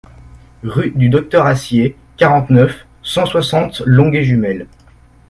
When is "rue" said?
0.63-0.89